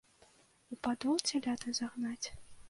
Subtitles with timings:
[0.75, 2.27] У падол цяляты загнаць?